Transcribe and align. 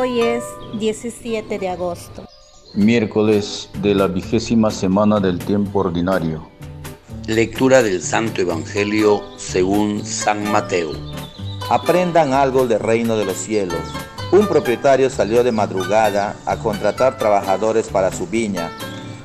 Hoy 0.00 0.22
es 0.22 0.44
17 0.78 1.58
de 1.58 1.68
agosto. 1.68 2.24
Miércoles 2.72 3.68
de 3.82 3.94
la 3.94 4.06
vigésima 4.06 4.70
semana 4.70 5.20
del 5.20 5.38
tiempo 5.38 5.80
ordinario. 5.80 6.48
Lectura 7.26 7.82
del 7.82 8.00
Santo 8.00 8.40
Evangelio 8.40 9.22
según 9.36 10.02
San 10.06 10.50
Mateo. 10.50 10.92
Aprendan 11.68 12.32
algo 12.32 12.66
del 12.66 12.80
reino 12.80 13.18
de 13.18 13.26
los 13.26 13.36
cielos. 13.36 13.82
Un 14.32 14.46
propietario 14.46 15.10
salió 15.10 15.44
de 15.44 15.52
madrugada 15.52 16.34
a 16.46 16.56
contratar 16.56 17.18
trabajadores 17.18 17.88
para 17.88 18.10
su 18.10 18.26
viña. 18.26 18.70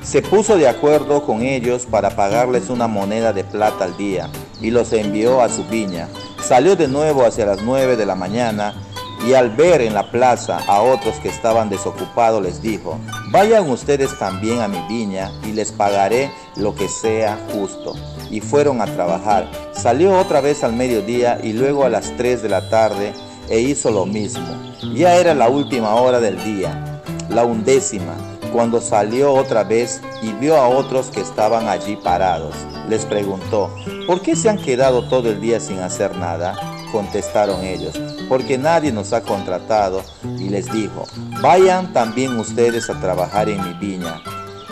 Se 0.04 0.22
puso 0.22 0.58
de 0.58 0.68
acuerdo 0.68 1.26
con 1.26 1.42
ellos 1.42 1.86
para 1.86 2.18
pagarles 2.18 2.70
una 2.70 2.90
moneda 2.90 3.32
de 3.32 3.46
plata 3.46 3.86
al 3.86 3.96
día 3.96 4.30
y 4.60 4.72
los 4.72 4.92
envió 4.92 5.42
a 5.42 5.48
su 5.48 5.64
viña. 5.64 6.10
Salió 6.44 6.76
de 6.76 6.90
nuevo 6.90 7.26
hacia 7.26 7.46
las 7.46 7.62
nueve 7.62 7.96
de 7.96 8.06
la 8.06 8.16
mañana 8.16 8.85
y 9.26 9.34
al 9.34 9.50
ver 9.50 9.82
en 9.82 9.94
la 9.94 10.12
plaza 10.12 10.60
a 10.68 10.82
otros 10.82 11.16
que 11.20 11.30
estaban 11.30 11.70
desocupados 11.70 12.44
les 12.44 12.62
dijo, 12.62 13.00
vayan 13.32 13.70
ustedes 13.70 14.18
también 14.20 14.62
a 14.62 14.68
mi 14.68 14.80
viña 14.88 15.32
y 15.44 15.52
les 15.52 15.72
pagaré 15.72 16.32
lo 16.56 16.76
que 16.76 16.88
sea 16.88 17.38
justo. 17.52 17.94
Y 18.30 18.42
fueron 18.42 18.82
a 18.82 18.86
trabajar. 18.86 19.50
Salió 19.74 20.18
otra 20.18 20.42
vez 20.42 20.64
al 20.64 20.74
mediodía 20.74 21.40
y 21.42 21.54
luego 21.54 21.86
a 21.86 21.90
las 21.90 22.16
tres 22.18 22.44
de 22.44 22.50
la 22.50 22.70
tarde 22.70 23.14
e 23.50 23.60
hizo 23.60 23.92
lo 23.92 24.06
mismo. 24.06 24.46
Ya 24.94 25.16
era 25.16 25.34
la 25.34 25.50
última 25.50 25.96
hora 25.96 26.20
del 26.20 26.44
día, 26.44 27.02
la 27.30 27.46
undécima, 27.46 28.14
cuando 28.54 28.80
salió 28.80 29.34
otra 29.34 29.64
vez 29.64 30.02
y 30.22 30.32
vio 30.34 30.58
a 30.58 30.68
otros 30.68 31.08
que 31.08 31.22
estaban 31.22 31.68
allí 31.68 31.96
parados. 31.96 32.56
Les 32.90 33.06
preguntó, 33.06 33.74
¿por 34.06 34.22
qué 34.22 34.36
se 34.36 34.50
han 34.50 34.58
quedado 34.58 35.08
todo 35.10 35.30
el 35.30 35.42
día 35.42 35.60
sin 35.60 35.80
hacer 35.80 36.16
nada? 36.18 36.56
Contestaron 36.92 37.64
ellos, 37.64 38.00
porque 38.30 38.58
nadie 38.58 38.92
nos 38.92 39.14
ha 39.14 39.22
contratado. 39.22 40.02
Y 40.24 40.50
les 40.50 40.72
dijo, 40.72 41.06
vayan 41.42 41.94
también 41.94 42.38
ustedes 42.38 42.90
a 42.90 43.00
trabajar 43.00 43.50
en 43.50 43.64
mi 43.64 43.74
viña. 43.74 44.22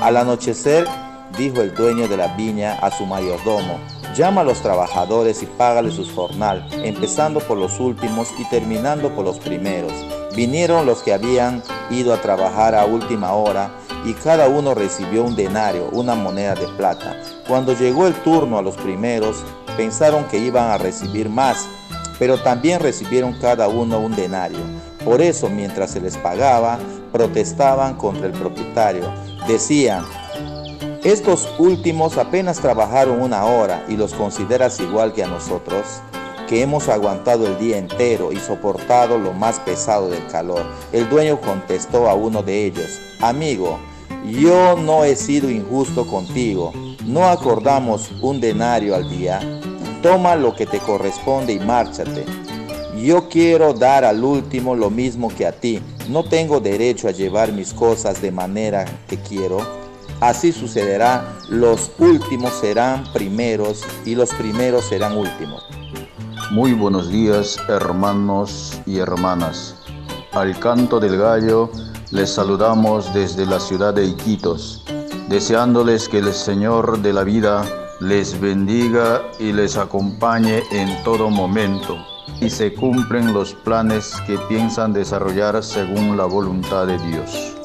Al 0.02 0.18
anochecer, 0.18 0.88
dijo 1.38 1.62
el 1.62 1.74
dueño 1.74 2.08
de 2.08 2.18
la 2.18 2.28
viña 2.36 2.74
a 2.82 2.92
su 2.92 3.06
mayordomo, 3.06 3.80
llama 4.16 4.42
a 4.42 4.44
los 4.44 4.62
trabajadores 4.62 5.42
y 5.42 5.46
págale 5.46 5.92
su 5.92 6.06
jornal, 6.14 6.68
empezando 6.84 7.40
por 7.40 7.58
los 7.58 7.80
últimos 7.80 8.30
y 8.38 8.48
terminando 8.50 9.10
por 9.16 9.26
los 9.26 9.40
primeros. 9.40 9.94
Vinieron 10.36 10.86
los 10.86 11.02
que 11.04 11.14
habían 11.14 11.64
ido 11.90 12.14
a 12.14 12.22
trabajar 12.22 12.76
a 12.76 12.86
última 12.86 13.34
hora 13.34 13.72
y 14.06 14.14
cada 14.14 14.48
uno 14.48 14.74
recibió 14.74 15.24
un 15.24 15.36
denario, 15.36 15.90
una 15.92 16.16
moneda 16.16 16.56
de 16.56 16.68
plata. 16.70 17.16
Cuando 17.48 17.74
llegó 17.74 18.08
el 18.08 18.14
turno 18.16 18.58
a 18.58 18.62
los 18.62 18.76
primeros, 18.76 19.44
pensaron 19.78 20.26
que 20.26 20.38
iban 20.38 20.72
a 20.72 20.78
recibir 20.78 21.30
más, 21.30 21.68
pero 22.20 22.42
también 22.42 22.80
recibieron 22.80 23.34
cada 23.34 23.68
uno 23.68 24.00
un 24.00 24.16
denario. 24.16 24.60
Por 25.04 25.22
eso, 25.22 25.50
mientras 25.50 25.92
se 25.92 26.02
les 26.02 26.18
pagaba, 26.18 26.80
protestaban 27.12 27.96
contra 27.96 28.28
el 28.28 28.34
propietario. 28.34 29.12
Decían, 29.48 30.04
estos 31.04 31.50
últimos 31.60 32.18
apenas 32.18 32.60
trabajaron 32.60 33.22
una 33.22 33.46
hora 33.46 33.84
y 33.90 33.98
los 33.98 34.14
consideras 34.14 34.80
igual 34.80 35.14
que 35.14 35.24
a 35.24 35.28
nosotros, 35.28 36.02
que 36.48 36.62
hemos 36.62 36.88
aguantado 36.88 37.46
el 37.46 37.60
día 37.60 37.78
entero 37.78 38.32
y 38.32 38.38
soportado 38.38 39.18
lo 39.18 39.34
más 39.34 39.60
pesado 39.60 40.10
del 40.10 40.26
calor. 40.28 40.64
El 40.92 41.10
dueño 41.10 41.42
contestó 41.42 42.10
a 42.10 42.14
uno 42.14 42.42
de 42.42 42.66
ellos, 42.66 43.02
amigo, 43.20 43.80
yo 44.26 44.78
no 44.78 45.04
he 45.04 45.18
sido 45.18 45.50
injusto 45.50 46.08
contigo, 46.08 46.72
no 47.06 47.26
acordamos 47.26 48.10
un 48.22 48.40
denario 48.40 48.96
al 48.96 49.10
día 49.10 49.42
Toma 50.04 50.36
lo 50.36 50.54
que 50.54 50.66
te 50.66 50.80
corresponde 50.80 51.54
y 51.54 51.60
márchate. 51.62 52.26
Yo 53.02 53.30
quiero 53.30 53.74
dar 53.74 54.04
al 54.04 54.22
último 54.22 54.76
lo 54.76 54.90
mismo 54.90 55.30
que 55.30 55.48
a 55.48 55.54
ti. 55.54 55.82
No 56.10 56.26
tengo 56.26 56.60
derecho 56.60 57.08
a 57.08 57.12
llevar 57.12 57.54
mis 57.54 57.74
cosas 57.74 58.22
de 58.22 58.30
manera 58.30 58.84
que 59.08 59.18
quiero. 59.18 59.66
Así 60.20 60.52
sucederá, 60.52 61.38
los 61.48 61.90
últimos 62.00 62.52
serán 62.52 63.06
primeros 63.14 63.82
y 64.06 64.16
los 64.16 64.34
primeros 64.34 64.84
serán 64.90 65.18
últimos. 65.18 65.66
Muy 66.52 66.74
buenos 66.74 67.10
días 67.10 67.58
hermanos 67.70 68.82
y 68.86 68.98
hermanas. 68.98 69.78
Al 70.34 70.60
canto 70.60 71.00
del 71.00 71.18
gallo 71.18 71.72
les 72.12 72.30
saludamos 72.30 73.14
desde 73.14 73.46
la 73.46 73.62
ciudad 73.62 73.94
de 73.94 74.04
Iquitos, 74.04 74.84
deseándoles 75.30 76.10
que 76.10 76.18
el 76.18 76.34
Señor 76.34 77.02
de 77.02 77.14
la 77.14 77.24
vida 77.24 77.64
les 78.04 78.38
bendiga 78.38 79.22
y 79.40 79.54
les 79.54 79.78
acompañe 79.78 80.62
en 80.72 81.02
todo 81.04 81.30
momento 81.30 82.06
y 82.42 82.50
se 82.50 82.74
cumplen 82.74 83.32
los 83.32 83.54
planes 83.54 84.14
que 84.28 84.38
piensan 84.50 84.92
desarrollar 84.92 85.64
según 85.64 86.18
la 86.18 86.26
voluntad 86.26 86.86
de 86.86 86.98
Dios. 86.98 87.56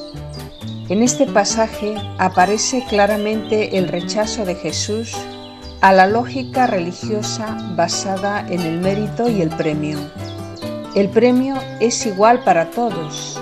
En 0.88 1.02
este 1.02 1.26
pasaje 1.26 1.96
aparece 2.18 2.84
claramente 2.88 3.78
el 3.78 3.88
rechazo 3.88 4.44
de 4.44 4.54
Jesús 4.54 5.12
a 5.80 5.92
la 5.92 6.06
lógica 6.06 6.68
religiosa 6.68 7.56
basada 7.74 8.46
en 8.48 8.60
el 8.60 8.78
mérito 8.78 9.28
y 9.28 9.42
el 9.42 9.48
premio. 9.48 9.98
El 10.94 11.08
premio 11.08 11.56
es 11.80 12.06
igual 12.06 12.44
para 12.44 12.70
todos, 12.70 13.40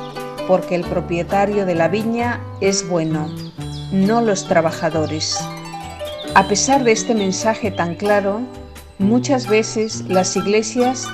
porque 0.48 0.74
el 0.74 0.84
propietario 0.84 1.66
de 1.66 1.74
la 1.74 1.88
viña 1.88 2.40
es 2.62 2.88
bueno, 2.88 3.28
no 3.92 4.22
los 4.22 4.48
trabajadores. 4.48 5.38
A 6.34 6.48
pesar 6.48 6.84
de 6.84 6.92
este 6.92 7.14
mensaje 7.14 7.70
tan 7.70 7.94
claro, 7.94 8.41
muchas 8.98 9.48
veces 9.48 10.04
las 10.09 10.37
iglesias 10.37 11.06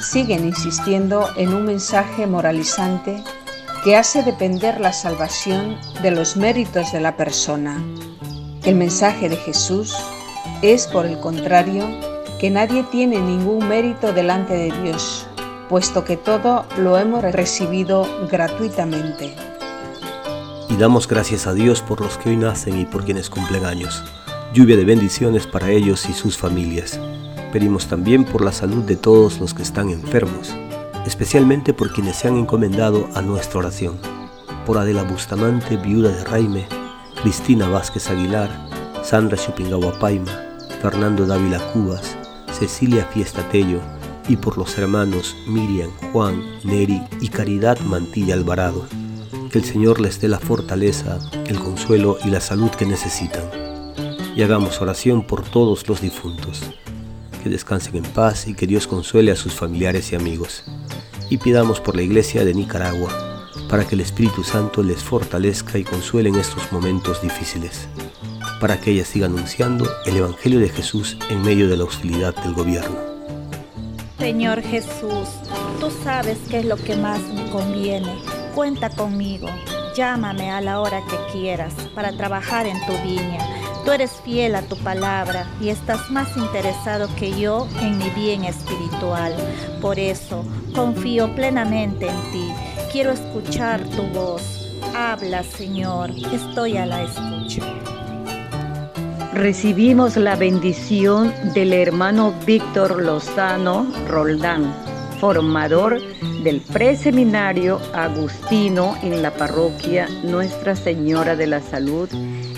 siguen 0.00 0.46
insistiendo 0.46 1.28
en 1.36 1.52
un 1.52 1.64
mensaje 1.64 2.26
moralizante 2.26 3.22
que 3.82 3.96
hace 3.96 4.22
depender 4.22 4.80
la 4.80 4.92
salvación 4.92 5.76
de 6.02 6.10
los 6.10 6.36
méritos 6.36 6.92
de 6.92 7.00
la 7.00 7.16
persona. 7.16 7.82
El 8.64 8.76
mensaje 8.76 9.28
de 9.28 9.36
Jesús 9.36 9.96
es, 10.62 10.86
por 10.86 11.06
el 11.06 11.18
contrario, 11.18 11.84
que 12.38 12.50
nadie 12.50 12.84
tiene 12.84 13.20
ningún 13.20 13.68
mérito 13.68 14.12
delante 14.12 14.54
de 14.54 14.82
Dios, 14.82 15.26
puesto 15.68 16.04
que 16.04 16.16
todo 16.16 16.66
lo 16.76 16.98
hemos 16.98 17.22
recibido 17.22 18.06
gratuitamente. 18.30 19.34
Y 20.68 20.76
damos 20.76 21.08
gracias 21.08 21.46
a 21.46 21.54
Dios 21.54 21.82
por 21.82 22.00
los 22.00 22.18
que 22.18 22.30
hoy 22.30 22.36
nacen 22.36 22.78
y 22.78 22.84
por 22.84 23.04
quienes 23.04 23.30
cumplen 23.30 23.64
años 23.64 24.04
lluvia 24.52 24.76
de 24.76 24.84
bendiciones 24.84 25.46
para 25.46 25.70
ellos 25.70 26.08
y 26.08 26.12
sus 26.12 26.38
familias. 26.38 26.98
Pedimos 27.52 27.86
también 27.86 28.24
por 28.24 28.42
la 28.42 28.52
salud 28.52 28.82
de 28.84 28.96
todos 28.96 29.40
los 29.40 29.54
que 29.54 29.62
están 29.62 29.90
enfermos, 29.90 30.54
especialmente 31.06 31.74
por 31.74 31.92
quienes 31.92 32.16
se 32.16 32.28
han 32.28 32.36
encomendado 32.36 33.08
a 33.14 33.22
nuestra 33.22 33.60
oración. 33.60 33.98
Por 34.66 34.78
Adela 34.78 35.02
Bustamante, 35.02 35.76
viuda 35.76 36.10
de 36.10 36.24
Raime, 36.24 36.66
Cristina 37.22 37.68
Vázquez 37.68 38.08
Aguilar, 38.10 38.50
Sandra 39.02 39.36
Chupingahuapaima, 39.36 40.32
Fernando 40.80 41.26
Dávila 41.26 41.58
Cubas, 41.72 42.16
Cecilia 42.52 43.04
Fiesta 43.06 43.46
Tello, 43.50 43.80
y 44.28 44.36
por 44.36 44.58
los 44.58 44.76
hermanos 44.76 45.36
Miriam, 45.46 45.90
Juan, 46.12 46.42
Neri 46.64 47.02
y 47.20 47.28
Caridad 47.28 47.78
Mantilla 47.80 48.34
Alvarado. 48.34 48.86
Que 49.50 49.58
el 49.58 49.64
Señor 49.64 50.00
les 50.00 50.20
dé 50.20 50.28
la 50.28 50.38
fortaleza, 50.38 51.18
el 51.46 51.58
consuelo 51.58 52.18
y 52.24 52.28
la 52.28 52.40
salud 52.40 52.70
que 52.70 52.84
necesitan 52.84 53.68
y 54.38 54.42
hagamos 54.44 54.80
oración 54.80 55.24
por 55.24 55.42
todos 55.42 55.88
los 55.88 56.00
difuntos. 56.00 56.62
Que 57.42 57.48
descansen 57.48 57.96
en 57.96 58.04
paz 58.04 58.46
y 58.46 58.54
que 58.54 58.68
Dios 58.68 58.86
consuele 58.86 59.32
a 59.32 59.36
sus 59.36 59.52
familiares 59.52 60.12
y 60.12 60.14
amigos. 60.14 60.62
Y 61.28 61.38
pidamos 61.38 61.80
por 61.80 61.96
la 61.96 62.02
Iglesia 62.02 62.44
de 62.44 62.54
Nicaragua, 62.54 63.10
para 63.68 63.84
que 63.84 63.96
el 63.96 64.00
Espíritu 64.00 64.44
Santo 64.44 64.84
les 64.84 65.02
fortalezca 65.02 65.76
y 65.76 65.82
consuele 65.82 66.28
en 66.28 66.36
estos 66.36 66.70
momentos 66.70 67.20
difíciles, 67.20 67.88
para 68.60 68.80
que 68.80 68.92
ella 68.92 69.04
siga 69.04 69.26
anunciando 69.26 69.90
el 70.06 70.18
Evangelio 70.18 70.60
de 70.60 70.68
Jesús 70.68 71.16
en 71.30 71.42
medio 71.42 71.68
de 71.68 71.76
la 71.76 71.84
hostilidad 71.84 72.32
del 72.36 72.54
gobierno. 72.54 72.96
Señor 74.20 74.62
Jesús, 74.62 75.30
tú 75.80 75.90
sabes 76.04 76.38
qué 76.48 76.60
es 76.60 76.64
lo 76.64 76.76
que 76.76 76.94
más 76.94 77.20
me 77.34 77.50
conviene. 77.50 78.14
Cuenta 78.54 78.88
conmigo, 78.88 79.48
llámame 79.96 80.52
a 80.52 80.60
la 80.60 80.78
hora 80.78 81.02
que 81.10 81.32
quieras 81.32 81.74
para 81.92 82.16
trabajar 82.16 82.68
en 82.68 82.76
tu 82.86 82.92
viña 83.02 83.57
Tú 83.88 83.94
eres 83.94 84.20
fiel 84.22 84.54
a 84.54 84.60
tu 84.60 84.76
palabra 84.76 85.46
y 85.62 85.70
estás 85.70 86.10
más 86.10 86.36
interesado 86.36 87.08
que 87.16 87.40
yo 87.40 87.66
en 87.80 87.96
mi 87.96 88.10
bien 88.10 88.44
espiritual. 88.44 89.34
Por 89.80 89.98
eso 89.98 90.44
confío 90.74 91.34
plenamente 91.34 92.06
en 92.06 92.30
ti. 92.30 92.52
Quiero 92.92 93.12
escuchar 93.12 93.82
tu 93.96 94.02
voz. 94.08 94.42
Habla, 94.94 95.42
Señor. 95.42 96.10
Estoy 96.10 96.76
a 96.76 96.84
la 96.84 97.04
escucha. 97.04 97.62
Recibimos 99.32 100.18
la 100.18 100.36
bendición 100.36 101.32
del 101.54 101.72
hermano 101.72 102.34
Víctor 102.44 103.02
Lozano 103.02 103.90
Roldán, 104.06 104.70
formador 105.20 106.00
del 106.42 106.60
preseminario 106.60 107.80
Agustino 107.92 108.96
en 109.02 109.22
la 109.22 109.34
parroquia 109.34 110.08
Nuestra 110.22 110.76
Señora 110.76 111.36
de 111.36 111.46
la 111.46 111.60
Salud 111.60 112.08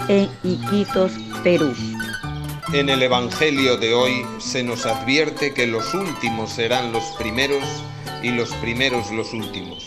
en 0.09 0.29
Iquitos, 0.43 1.13
Perú. 1.43 1.73
En 2.73 2.89
el 2.89 3.03
Evangelio 3.03 3.77
de 3.77 3.95
hoy 3.95 4.25
se 4.39 4.63
nos 4.63 4.87
advierte 4.87 5.53
que 5.53 5.67
los 5.67 5.93
últimos 5.95 6.51
serán 6.51 6.93
los 6.93 7.05
primeros 7.19 7.65
y 8.23 8.31
los 8.31 8.53
primeros 8.57 9.11
los 9.11 9.33
últimos. 9.33 9.85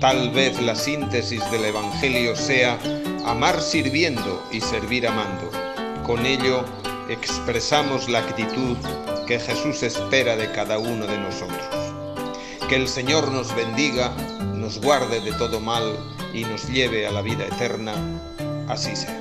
Tal 0.00 0.30
vez 0.30 0.60
la 0.60 0.76
síntesis 0.76 1.42
del 1.50 1.64
Evangelio 1.64 2.36
sea 2.36 2.78
amar 3.24 3.60
sirviendo 3.60 4.42
y 4.52 4.60
servir 4.60 5.08
amando. 5.08 5.50
Con 6.04 6.24
ello 6.26 6.64
expresamos 7.08 8.08
la 8.08 8.20
actitud 8.20 8.76
que 9.26 9.40
Jesús 9.40 9.82
espera 9.82 10.36
de 10.36 10.52
cada 10.52 10.78
uno 10.78 11.06
de 11.06 11.18
nosotros. 11.18 11.85
Que 12.68 12.74
el 12.74 12.88
Señor 12.88 13.30
nos 13.30 13.54
bendiga, 13.54 14.10
nos 14.56 14.80
guarde 14.80 15.20
de 15.20 15.30
todo 15.32 15.60
mal 15.60 15.84
y 16.34 16.42
nos 16.42 16.68
lleve 16.68 17.06
a 17.06 17.12
la 17.12 17.22
vida 17.22 17.44
eterna. 17.46 17.92
Así 18.66 18.96
sea. 18.96 19.16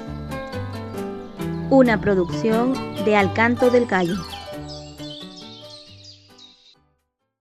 Una 1.70 2.02
producción 2.02 2.74
de 3.06 3.16
Alcanto 3.16 3.70
del 3.70 3.86
Gallo. 3.86 4.16